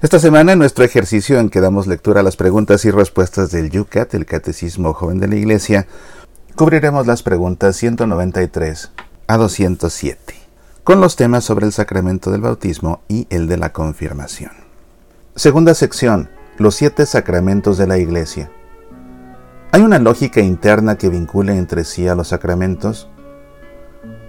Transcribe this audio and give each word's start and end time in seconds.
Esta 0.00 0.20
semana 0.20 0.52
en 0.52 0.60
nuestro 0.60 0.84
ejercicio 0.84 1.40
en 1.40 1.50
que 1.50 1.60
damos 1.60 1.88
lectura 1.88 2.20
a 2.20 2.22
las 2.22 2.36
preguntas 2.36 2.84
y 2.84 2.92
respuestas 2.92 3.50
del 3.50 3.68
Yucat, 3.68 4.14
el 4.14 4.26
Catecismo 4.26 4.94
Joven 4.94 5.18
de 5.18 5.26
la 5.26 5.34
Iglesia, 5.34 5.88
cubriremos 6.54 7.08
las 7.08 7.24
preguntas 7.24 7.74
193 7.74 8.92
a 9.26 9.36
207, 9.36 10.34
con 10.84 11.00
los 11.00 11.16
temas 11.16 11.42
sobre 11.42 11.66
el 11.66 11.72
sacramento 11.72 12.30
del 12.30 12.42
bautismo 12.42 13.00
y 13.08 13.26
el 13.28 13.48
de 13.48 13.56
la 13.56 13.72
confirmación. 13.72 14.52
Segunda 15.34 15.74
sección, 15.74 16.30
los 16.58 16.76
siete 16.76 17.04
sacramentos 17.04 17.76
de 17.76 17.88
la 17.88 17.98
Iglesia. 17.98 18.52
¿Hay 19.72 19.82
una 19.82 19.98
lógica 19.98 20.40
interna 20.40 20.96
que 20.96 21.08
vincule 21.08 21.58
entre 21.58 21.82
sí 21.82 22.06
a 22.06 22.14
los 22.14 22.28
sacramentos? 22.28 23.08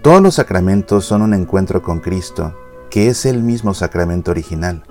Todos 0.02 0.24
los 0.24 0.34
sacramentos 0.34 1.06
son 1.06 1.22
un 1.22 1.36
encuentro 1.36 1.84
con 1.84 2.00
Cristo, 2.00 2.56
que 2.90 3.10
es 3.10 3.28
el 3.28 3.44
mismo 3.44 3.76
sacramento 3.76 4.32
original. 4.32 4.84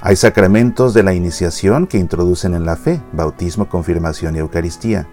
Hay 0.00 0.14
sacramentos 0.14 0.94
de 0.94 1.02
la 1.02 1.12
iniciación 1.12 1.88
que 1.88 1.98
introducen 1.98 2.54
en 2.54 2.64
la 2.64 2.76
fe, 2.76 3.02
bautismo, 3.12 3.68
confirmación 3.68 4.36
y 4.36 4.38
Eucaristía. 4.38 5.08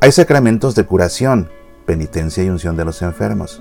Hay 0.00 0.12
sacramentos 0.12 0.76
de 0.76 0.84
curación, 0.84 1.50
penitencia 1.84 2.44
y 2.44 2.48
unción 2.48 2.76
de 2.76 2.84
los 2.84 3.02
enfermos. 3.02 3.60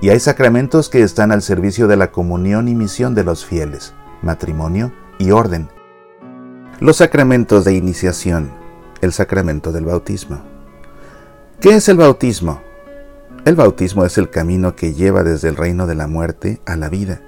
Y 0.00 0.10
hay 0.10 0.20
sacramentos 0.20 0.90
que 0.90 1.02
están 1.02 1.32
al 1.32 1.42
servicio 1.42 1.88
de 1.88 1.96
la 1.96 2.12
comunión 2.12 2.68
y 2.68 2.76
misión 2.76 3.16
de 3.16 3.24
los 3.24 3.44
fieles, 3.44 3.92
matrimonio 4.22 4.92
y 5.18 5.32
orden. 5.32 5.68
Los 6.78 6.98
sacramentos 6.98 7.64
de 7.64 7.74
iniciación, 7.74 8.52
el 9.00 9.12
sacramento 9.12 9.72
del 9.72 9.86
bautismo. 9.86 10.40
¿Qué 11.60 11.74
es 11.74 11.88
el 11.88 11.96
bautismo? 11.96 12.62
El 13.44 13.56
bautismo 13.56 14.04
es 14.04 14.18
el 14.18 14.30
camino 14.30 14.76
que 14.76 14.94
lleva 14.94 15.24
desde 15.24 15.48
el 15.48 15.56
reino 15.56 15.88
de 15.88 15.96
la 15.96 16.06
muerte 16.06 16.60
a 16.64 16.76
la 16.76 16.88
vida, 16.88 17.20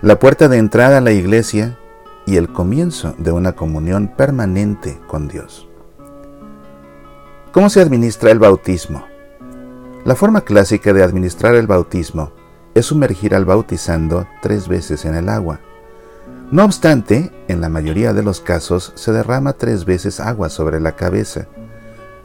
la 0.00 0.18
puerta 0.18 0.48
de 0.48 0.56
entrada 0.56 0.98
a 0.98 1.02
la 1.02 1.12
iglesia 1.12 1.76
y 2.28 2.36
el 2.36 2.52
comienzo 2.52 3.14
de 3.16 3.32
una 3.32 3.52
comunión 3.52 4.08
permanente 4.08 5.00
con 5.06 5.28
Dios. 5.28 5.66
¿Cómo 7.52 7.70
se 7.70 7.80
administra 7.80 8.30
el 8.30 8.38
bautismo? 8.38 9.02
La 10.04 10.14
forma 10.14 10.42
clásica 10.42 10.92
de 10.92 11.02
administrar 11.02 11.54
el 11.54 11.66
bautismo 11.66 12.32
es 12.74 12.84
sumergir 12.84 13.34
al 13.34 13.46
bautizando 13.46 14.28
tres 14.42 14.68
veces 14.68 15.06
en 15.06 15.14
el 15.14 15.30
agua. 15.30 15.60
No 16.50 16.66
obstante, 16.66 17.32
en 17.48 17.62
la 17.62 17.70
mayoría 17.70 18.12
de 18.12 18.22
los 18.22 18.42
casos 18.42 18.92
se 18.94 19.10
derrama 19.10 19.54
tres 19.54 19.86
veces 19.86 20.20
agua 20.20 20.50
sobre 20.50 20.80
la 20.80 20.96
cabeza, 20.96 21.48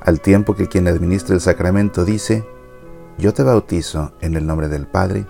al 0.01 0.19
tiempo 0.19 0.53
que 0.53 0.67
quien 0.67 0.89
administra 0.89 1.33
el 1.33 1.39
sacramento 1.39 2.03
dice, 2.03 2.45
yo 3.17 3.33
te 3.33 3.43
bautizo 3.43 4.11
en 4.19 4.35
el 4.35 4.45
nombre 4.45 4.67
del 4.67 4.85
Padre, 4.85 5.25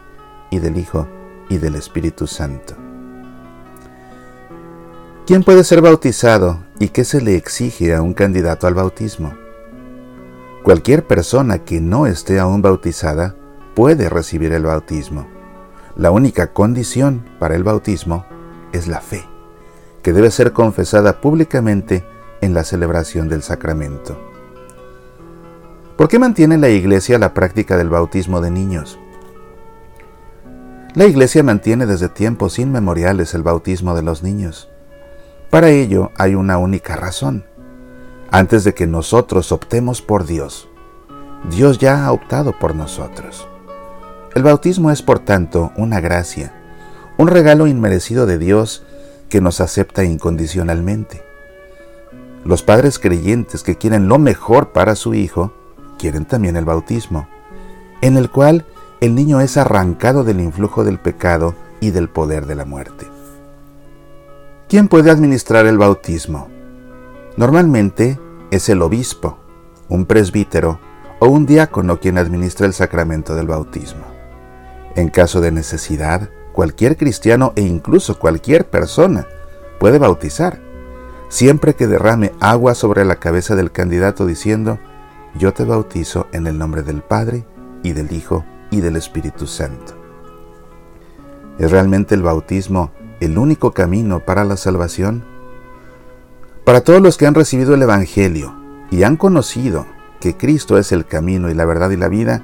y 0.49 0.57
del 0.57 0.77
Hijo, 0.77 1.07
y 1.47 1.59
del 1.59 1.75
Espíritu 1.75 2.25
Santo. 2.25 2.82
¿Quién 5.25 5.45
puede 5.45 5.63
ser 5.63 5.79
bautizado 5.79 6.65
y 6.79 6.89
qué 6.89 7.05
se 7.05 7.21
le 7.21 7.37
exige 7.37 7.95
a 7.95 8.01
un 8.01 8.13
candidato 8.13 8.67
al 8.67 8.73
bautismo? 8.73 9.33
Cualquier 10.63 11.07
persona 11.07 11.59
que 11.59 11.79
no 11.79 12.07
esté 12.07 12.41
aún 12.41 12.61
bautizada 12.61 13.33
puede 13.73 14.09
recibir 14.09 14.51
el 14.51 14.65
bautismo. 14.65 15.25
La 15.95 16.11
única 16.11 16.51
condición 16.51 17.23
para 17.39 17.55
el 17.55 17.63
bautismo 17.63 18.25
es 18.73 18.87
la 18.87 18.99
fe, 18.99 19.23
que 20.01 20.11
debe 20.11 20.29
ser 20.29 20.51
confesada 20.51 21.21
públicamente 21.21 22.03
en 22.41 22.53
la 22.53 22.65
celebración 22.65 23.29
del 23.29 23.43
sacramento. 23.43 24.19
¿Por 25.95 26.09
qué 26.09 26.19
mantiene 26.19 26.57
la 26.57 26.67
Iglesia 26.67 27.17
la 27.17 27.33
práctica 27.33 27.77
del 27.77 27.87
bautismo 27.87 28.41
de 28.41 28.51
niños? 28.51 28.99
La 30.95 31.05
Iglesia 31.05 31.43
mantiene 31.43 31.85
desde 31.85 32.09
tiempos 32.09 32.59
inmemoriales 32.59 33.33
el 33.33 33.43
bautismo 33.43 33.95
de 33.95 34.03
los 34.03 34.21
niños. 34.21 34.72
Para 35.53 35.69
ello 35.69 36.09
hay 36.17 36.33
una 36.33 36.57
única 36.57 36.95
razón. 36.95 37.45
Antes 38.31 38.63
de 38.63 38.73
que 38.73 38.87
nosotros 38.87 39.51
optemos 39.51 40.01
por 40.01 40.25
Dios, 40.25 40.67
Dios 41.47 41.77
ya 41.77 42.07
ha 42.07 42.11
optado 42.11 42.57
por 42.57 42.73
nosotros. 42.73 43.47
El 44.33 44.41
bautismo 44.41 44.89
es, 44.89 45.03
por 45.03 45.19
tanto, 45.19 45.71
una 45.77 45.99
gracia, 45.99 46.55
un 47.19 47.27
regalo 47.27 47.67
inmerecido 47.67 48.25
de 48.25 48.39
Dios 48.39 48.83
que 49.29 49.41
nos 49.41 49.61
acepta 49.61 50.03
incondicionalmente. 50.03 51.21
Los 52.43 52.63
padres 52.63 52.97
creyentes 52.97 53.61
que 53.61 53.77
quieren 53.77 54.07
lo 54.07 54.17
mejor 54.17 54.71
para 54.71 54.95
su 54.95 55.13
hijo, 55.13 55.53
quieren 55.99 56.25
también 56.25 56.57
el 56.57 56.65
bautismo, 56.65 57.27
en 58.01 58.17
el 58.17 58.31
cual 58.31 58.65
el 59.01 59.13
niño 59.13 59.39
es 59.39 59.57
arrancado 59.57 60.23
del 60.23 60.39
influjo 60.39 60.83
del 60.83 60.97
pecado 60.97 61.53
y 61.79 61.91
del 61.91 62.09
poder 62.09 62.47
de 62.47 62.55
la 62.55 62.65
muerte. 62.65 63.12
¿Quién 64.73 64.87
puede 64.87 65.11
administrar 65.11 65.67
el 65.67 65.77
bautismo? 65.77 66.47
Normalmente 67.37 68.19
es 68.49 68.69
el 68.69 68.81
obispo, 68.81 69.37
un 69.87 70.07
presbítero 70.07 70.79
o 71.19 71.27
un 71.27 71.45
diácono 71.45 71.99
quien 71.99 72.17
administra 72.17 72.65
el 72.65 72.73
sacramento 72.73 73.35
del 73.35 73.45
bautismo. 73.45 74.03
En 74.95 75.09
caso 75.09 75.41
de 75.41 75.51
necesidad, 75.51 76.31
cualquier 76.53 76.97
cristiano 76.97 77.53
e 77.55 77.61
incluso 77.61 78.17
cualquier 78.17 78.67
persona 78.67 79.27
puede 79.79 79.99
bautizar, 79.99 80.59
siempre 81.29 81.75
que 81.75 81.85
derrame 81.85 82.31
agua 82.39 82.73
sobre 82.73 83.05
la 83.05 83.17
cabeza 83.17 83.55
del 83.55 83.71
candidato 83.71 84.25
diciendo, 84.25 84.79
yo 85.35 85.53
te 85.53 85.65
bautizo 85.65 86.25
en 86.31 86.47
el 86.47 86.57
nombre 86.57 86.81
del 86.81 87.03
Padre 87.03 87.45
y 87.83 87.91
del 87.91 88.11
Hijo 88.11 88.43
y 88.71 88.81
del 88.81 88.95
Espíritu 88.95 89.45
Santo. 89.45 89.93
¿Es 91.59 91.69
realmente 91.69 92.15
el 92.15 92.23
bautismo 92.23 92.91
el 93.23 93.37
único 93.37 93.71
camino 93.71 94.19
para 94.19 94.43
la 94.43 94.57
salvación? 94.57 95.23
Para 96.65 96.81
todos 96.81 97.01
los 97.01 97.17
que 97.17 97.25
han 97.25 97.35
recibido 97.35 97.73
el 97.73 97.81
Evangelio 97.81 98.55
y 98.91 99.03
han 99.03 99.17
conocido 99.17 99.85
que 100.19 100.35
Cristo 100.35 100.77
es 100.77 100.91
el 100.91 101.05
camino 101.05 101.49
y 101.49 101.53
la 101.53 101.65
verdad 101.65 101.89
y 101.91 101.97
la 101.97 102.07
vida, 102.07 102.41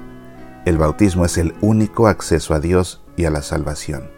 el 0.64 0.78
bautismo 0.78 1.24
es 1.24 1.38
el 1.38 1.54
único 1.60 2.08
acceso 2.08 2.54
a 2.54 2.60
Dios 2.60 3.02
y 3.16 3.24
a 3.24 3.30
la 3.30 3.42
salvación. 3.42 4.10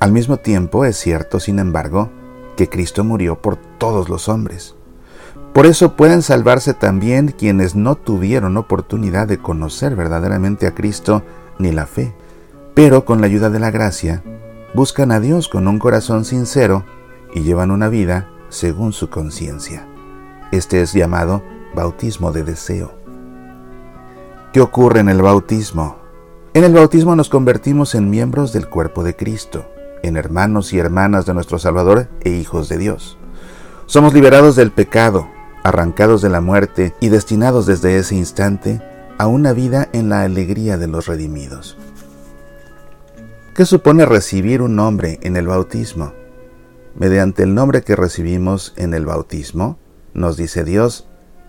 Al 0.00 0.12
mismo 0.12 0.36
tiempo 0.36 0.84
es 0.84 0.96
cierto, 0.96 1.40
sin 1.40 1.58
embargo, 1.58 2.10
que 2.56 2.68
Cristo 2.68 3.04
murió 3.04 3.40
por 3.40 3.56
todos 3.56 4.08
los 4.08 4.28
hombres. 4.28 4.74
Por 5.52 5.66
eso 5.66 5.96
pueden 5.96 6.22
salvarse 6.22 6.74
también 6.74 7.34
quienes 7.36 7.74
no 7.74 7.96
tuvieron 7.96 8.56
oportunidad 8.56 9.26
de 9.26 9.38
conocer 9.38 9.96
verdaderamente 9.96 10.66
a 10.66 10.74
Cristo 10.74 11.22
ni 11.58 11.72
la 11.72 11.86
fe, 11.86 12.14
pero 12.74 13.04
con 13.04 13.20
la 13.20 13.26
ayuda 13.26 13.50
de 13.50 13.58
la 13.58 13.70
gracia 13.70 14.22
buscan 14.74 15.12
a 15.12 15.20
Dios 15.20 15.48
con 15.48 15.68
un 15.68 15.78
corazón 15.78 16.24
sincero 16.24 16.84
y 17.34 17.40
llevan 17.40 17.70
una 17.70 17.88
vida 17.88 18.28
según 18.48 18.92
su 18.92 19.10
conciencia. 19.10 19.86
Este 20.52 20.80
es 20.80 20.92
llamado 20.92 21.42
bautismo 21.74 22.32
de 22.32 22.44
deseo. 22.44 22.92
¿Qué 24.52 24.60
ocurre 24.60 25.00
en 25.00 25.08
el 25.08 25.22
bautismo? 25.22 25.96
En 26.54 26.64
el 26.64 26.72
bautismo 26.72 27.14
nos 27.14 27.28
convertimos 27.28 27.94
en 27.94 28.10
miembros 28.10 28.52
del 28.52 28.68
cuerpo 28.68 29.04
de 29.04 29.14
Cristo, 29.14 29.66
en 30.02 30.16
hermanos 30.16 30.72
y 30.72 30.78
hermanas 30.78 31.26
de 31.26 31.34
nuestro 31.34 31.58
Salvador 31.58 32.08
e 32.22 32.30
hijos 32.30 32.68
de 32.68 32.78
Dios. 32.78 33.18
Somos 33.86 34.14
liberados 34.14 34.56
del 34.56 34.70
pecado, 34.70 35.28
arrancados 35.62 36.22
de 36.22 36.30
la 36.30 36.40
muerte 36.40 36.94
y 37.00 37.08
destinados 37.08 37.66
desde 37.66 37.98
ese 37.98 38.14
instante 38.14 38.82
a 39.18 39.26
una 39.26 39.52
vida 39.52 39.88
en 39.92 40.08
la 40.08 40.22
alegría 40.22 40.78
de 40.78 40.88
los 40.88 41.06
redimidos. 41.06 41.76
¿Qué 43.58 43.66
supone 43.66 44.06
recibir 44.06 44.62
un 44.62 44.76
nombre 44.76 45.18
en 45.20 45.36
el 45.36 45.48
bautismo? 45.48 46.12
Mediante 46.94 47.42
el 47.42 47.56
nombre 47.56 47.82
que 47.82 47.96
recibimos 47.96 48.72
en 48.76 48.94
el 48.94 49.04
bautismo, 49.04 49.80
nos 50.14 50.36
dice 50.36 50.62
Dios, 50.62 51.08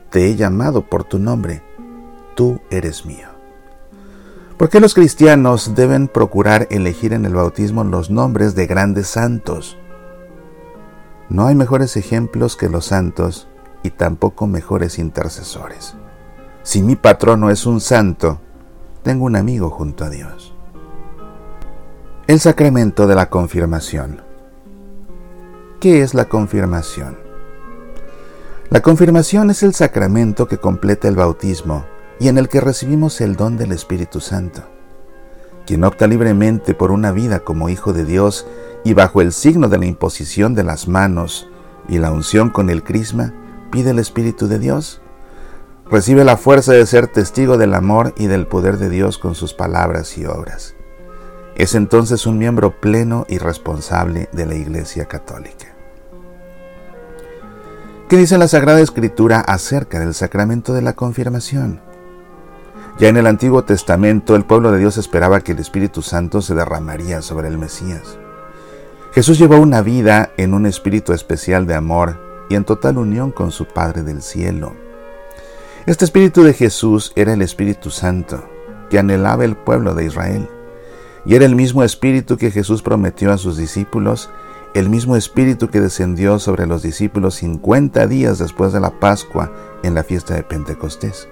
te 0.09 0.25
he 0.25 0.35
llamado 0.35 0.89
por 0.89 1.03
tu 1.03 1.19
nombre, 1.19 1.61
tú 2.35 2.61
eres 2.71 3.05
mío. 3.05 3.27
¿Por 4.57 4.69
qué 4.69 4.79
los 4.79 4.95
cristianos 4.95 5.75
deben 5.75 6.07
procurar 6.07 6.65
elegir 6.71 7.13
en 7.13 7.25
el 7.25 7.35
bautismo 7.35 7.83
los 7.83 8.09
nombres 8.09 8.55
de 8.55 8.65
grandes 8.65 9.05
santos? 9.05 9.77
No 11.29 11.45
hay 11.45 11.53
mejores 11.53 11.95
ejemplos 11.95 12.57
que 12.57 12.69
los 12.69 12.85
santos 12.85 13.47
y 13.83 13.91
tampoco 13.91 14.47
mejores 14.47 14.97
intercesores. 14.97 15.94
Si 16.63 16.81
mi 16.81 16.95
patrono 16.95 17.51
es 17.51 17.67
un 17.67 17.79
santo, 17.79 18.41
tengo 19.03 19.25
un 19.25 19.35
amigo 19.35 19.69
junto 19.69 20.05
a 20.05 20.09
Dios. 20.09 20.55
El 22.29 22.39
sacramento 22.39 23.07
de 23.07 23.15
la 23.15 23.27
confirmación. 23.31 24.21
¿Qué 25.79 26.03
es 26.03 26.13
la 26.13 26.25
confirmación? 26.25 27.17
La 28.69 28.83
confirmación 28.83 29.49
es 29.49 29.63
el 29.63 29.73
sacramento 29.73 30.47
que 30.47 30.59
completa 30.59 31.07
el 31.07 31.15
bautismo 31.15 31.87
y 32.19 32.27
en 32.27 32.37
el 32.37 32.47
que 32.47 32.61
recibimos 32.61 33.19
el 33.21 33.35
don 33.35 33.57
del 33.57 33.71
Espíritu 33.71 34.19
Santo. 34.19 34.61
Quien 35.65 35.83
opta 35.83 36.05
libremente 36.05 36.75
por 36.75 36.91
una 36.91 37.11
vida 37.11 37.39
como 37.39 37.67
hijo 37.67 37.93
de 37.93 38.05
Dios 38.05 38.45
y 38.83 38.93
bajo 38.93 39.21
el 39.21 39.33
signo 39.33 39.67
de 39.67 39.79
la 39.79 39.87
imposición 39.87 40.53
de 40.53 40.63
las 40.63 40.87
manos 40.87 41.49
y 41.87 41.97
la 41.97 42.11
unción 42.11 42.51
con 42.51 42.69
el 42.69 42.83
crisma, 42.83 43.33
pide 43.71 43.89
el 43.89 43.97
Espíritu 43.97 44.47
de 44.47 44.59
Dios. 44.59 45.01
Recibe 45.89 46.23
la 46.23 46.37
fuerza 46.37 46.73
de 46.73 46.85
ser 46.85 47.07
testigo 47.07 47.57
del 47.57 47.73
amor 47.73 48.13
y 48.19 48.27
del 48.27 48.45
poder 48.45 48.77
de 48.77 48.91
Dios 48.91 49.17
con 49.17 49.33
sus 49.33 49.55
palabras 49.55 50.15
y 50.15 50.27
obras 50.27 50.75
es 51.59 51.75
entonces 51.75 52.25
un 52.25 52.38
miembro 52.38 52.79
pleno 52.79 53.25
y 53.27 53.38
responsable 53.38 54.29
de 54.31 54.45
la 54.45 54.56
Iglesia 54.56 55.06
Católica. 55.06 55.75
¿Qué 58.07 58.15
dice 58.15 58.38
la 58.38 58.47
Sagrada 58.47 58.79
Escritura 58.79 59.41
acerca 59.41 60.00
del 60.00 60.13
sacramento 60.13 60.73
de 60.73 60.81
la 60.81 60.94
confirmación? 60.94 61.81
Ya 62.97 63.09
en 63.09 63.17
el 63.17 63.27
Antiguo 63.27 63.65
Testamento 63.65 64.38
el 64.38 64.45
pueblo 64.45 64.71
de 64.71 64.79
Dios 64.79 64.97
esperaba 64.97 65.41
que 65.41 65.51
el 65.51 65.59
Espíritu 65.59 66.01
Santo 66.01 66.41
se 66.41 66.56
derramaría 66.56 67.21
sobre 67.21 67.50
el 67.50 67.57
Mesías. 67.57 68.17
Jesús 69.12 69.38
llevó 69.38 69.57
una 69.57 69.81
vida 69.81 70.31
en 70.38 70.53
un 70.53 70.65
espíritu 70.65 71.12
especial 71.12 71.67
de 71.67 71.75
amor 71.75 72.17
y 72.50 72.55
en 72.55 72.63
total 72.63 72.97
unión 72.97 73.31
con 73.31 73.51
su 73.51 73.65
Padre 73.65 74.03
del 74.03 74.21
cielo. 74.21 74.75
Este 75.85 76.05
espíritu 76.05 76.44
de 76.44 76.53
Jesús 76.53 77.12
era 77.17 77.33
el 77.33 77.41
Espíritu 77.41 77.89
Santo, 77.89 78.47
que 78.89 78.97
anhelaba 78.97 79.44
el 79.44 79.57
pueblo 79.57 79.94
de 79.94 80.05
Israel. 80.05 80.50
Y 81.25 81.36
era 81.36 81.45
el 81.45 81.56
mismo 81.56 81.83
espíritu 81.83 82.38
que 82.38 82.51
Jesús 82.51 82.81
prometió 82.81 83.31
a 83.31 83.38
sus 83.38 83.57
discípulos, 83.57 84.30
el 84.74 84.89
mismo 84.89 85.16
espíritu 85.16 85.69
que 85.69 85.81
descendió 85.81 86.39
sobre 86.39 86.68
los 86.68 86.83
discípulos 86.83 87.36
50 87.36 88.07
días 88.07 88.38
después 88.38 88.74
de 88.74 88.80
la 88.80 89.00
Pascua 89.00 89.51
en 89.83 89.95
la 89.95 90.04
fiesta 90.04 90.36
de 90.36 90.44
Pentecostés. 90.44 91.27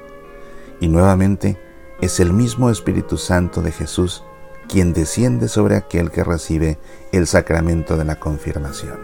Y 0.80 0.88
nuevamente 0.88 1.58
es 2.02 2.20
el 2.20 2.34
mismo 2.34 2.70
Espíritu 2.70 3.18
Santo 3.18 3.62
de 3.62 3.72
Jesús 3.72 4.24
quien 4.68 4.94
desciende 4.94 5.48
sobre 5.48 5.76
aquel 5.76 6.12
que 6.12 6.24
recibe 6.24 6.78
el 7.12 7.26
sacramento 7.26 7.98
de 7.98 8.06
la 8.06 8.20
confirmación. 8.20 8.98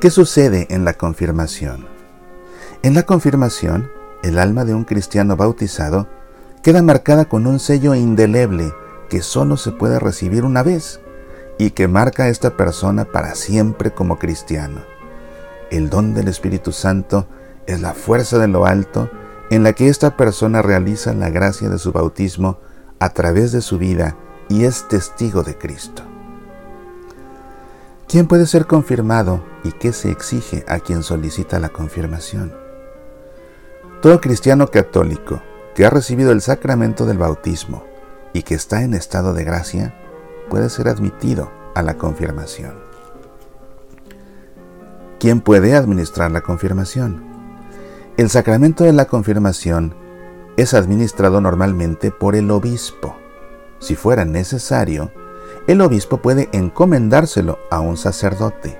¿Qué 0.00 0.10
sucede 0.10 0.66
en 0.70 0.84
la 0.84 0.94
confirmación? 0.94 1.86
En 2.82 2.94
la 2.94 3.04
confirmación, 3.04 3.90
el 4.22 4.38
alma 4.38 4.64
de 4.64 4.74
un 4.74 4.84
cristiano 4.84 5.36
bautizado 5.36 6.08
queda 6.62 6.82
marcada 6.82 7.24
con 7.24 7.46
un 7.46 7.58
sello 7.58 7.94
indeleble 7.94 8.72
que 9.12 9.20
solo 9.20 9.58
se 9.58 9.72
puede 9.72 9.98
recibir 9.98 10.42
una 10.42 10.62
vez 10.62 10.98
y 11.58 11.72
que 11.72 11.86
marca 11.86 12.22
a 12.22 12.28
esta 12.28 12.56
persona 12.56 13.04
para 13.04 13.34
siempre 13.34 13.92
como 13.92 14.18
cristiano. 14.18 14.80
El 15.70 15.90
don 15.90 16.14
del 16.14 16.28
Espíritu 16.28 16.72
Santo 16.72 17.26
es 17.66 17.82
la 17.82 17.92
fuerza 17.92 18.38
de 18.38 18.48
lo 18.48 18.64
alto 18.64 19.10
en 19.50 19.64
la 19.64 19.74
que 19.74 19.88
esta 19.88 20.16
persona 20.16 20.62
realiza 20.62 21.12
la 21.12 21.28
gracia 21.28 21.68
de 21.68 21.78
su 21.78 21.92
bautismo 21.92 22.56
a 23.00 23.10
través 23.10 23.52
de 23.52 23.60
su 23.60 23.76
vida 23.76 24.16
y 24.48 24.64
es 24.64 24.88
testigo 24.88 25.42
de 25.42 25.58
Cristo. 25.58 26.04
¿Quién 28.08 28.26
puede 28.26 28.46
ser 28.46 28.66
confirmado 28.66 29.44
y 29.62 29.72
qué 29.72 29.92
se 29.92 30.10
exige 30.10 30.64
a 30.68 30.80
quien 30.80 31.02
solicita 31.02 31.60
la 31.60 31.68
confirmación? 31.68 32.54
Todo 34.00 34.22
cristiano 34.22 34.68
católico 34.68 35.42
que 35.74 35.84
ha 35.84 35.90
recibido 35.90 36.32
el 36.32 36.40
sacramento 36.40 37.04
del 37.04 37.18
bautismo 37.18 37.91
y 38.32 38.42
que 38.42 38.54
está 38.54 38.82
en 38.82 38.94
estado 38.94 39.34
de 39.34 39.44
gracia 39.44 39.94
puede 40.48 40.68
ser 40.70 40.88
admitido 40.88 41.50
a 41.74 41.82
la 41.82 41.96
confirmación. 41.96 42.74
¿Quién 45.18 45.40
puede 45.40 45.76
administrar 45.76 46.30
la 46.30 46.40
confirmación? 46.40 47.22
El 48.16 48.28
sacramento 48.28 48.84
de 48.84 48.92
la 48.92 49.06
confirmación 49.06 49.94
es 50.56 50.74
administrado 50.74 51.40
normalmente 51.40 52.10
por 52.10 52.34
el 52.34 52.50
obispo. 52.50 53.16
Si 53.78 53.94
fuera 53.94 54.24
necesario, 54.24 55.10
el 55.66 55.80
obispo 55.80 56.18
puede 56.18 56.48
encomendárselo 56.52 57.58
a 57.70 57.80
un 57.80 57.96
sacerdote. 57.96 58.78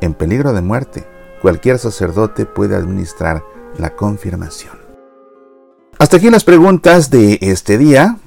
En 0.00 0.14
peligro 0.14 0.52
de 0.52 0.62
muerte, 0.62 1.06
cualquier 1.40 1.78
sacerdote 1.78 2.44
puede 2.44 2.76
administrar 2.76 3.42
la 3.78 3.90
confirmación. 3.94 4.78
Hasta 5.98 6.16
aquí 6.16 6.30
las 6.30 6.44
preguntas 6.44 7.10
de 7.10 7.38
este 7.40 7.78
día. 7.78 8.18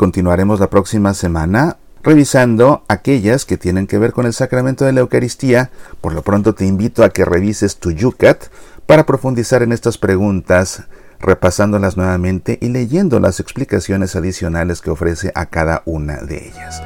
Continuaremos 0.00 0.60
la 0.60 0.70
próxima 0.70 1.12
semana 1.12 1.76
revisando 2.02 2.84
aquellas 2.88 3.44
que 3.44 3.58
tienen 3.58 3.86
que 3.86 3.98
ver 3.98 4.14
con 4.14 4.24
el 4.24 4.32
sacramento 4.32 4.86
de 4.86 4.94
la 4.94 5.00
Eucaristía. 5.00 5.70
Por 6.00 6.14
lo 6.14 6.22
pronto 6.22 6.54
te 6.54 6.64
invito 6.64 7.04
a 7.04 7.10
que 7.10 7.26
revises 7.26 7.76
tu 7.76 7.90
Yucat 7.90 8.44
para 8.86 9.04
profundizar 9.04 9.62
en 9.62 9.72
estas 9.72 9.98
preguntas, 9.98 10.84
repasándolas 11.20 11.98
nuevamente 11.98 12.56
y 12.62 12.70
leyendo 12.70 13.20
las 13.20 13.40
explicaciones 13.40 14.16
adicionales 14.16 14.80
que 14.80 14.88
ofrece 14.88 15.32
a 15.34 15.44
cada 15.44 15.82
una 15.84 16.16
de 16.22 16.48
ellas. 16.48 16.82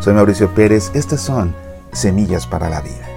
Soy 0.00 0.14
Mauricio 0.14 0.54
Pérez, 0.54 0.90
estas 0.94 1.20
son 1.20 1.54
Semillas 1.92 2.46
para 2.46 2.70
la 2.70 2.80
Vida. 2.80 3.15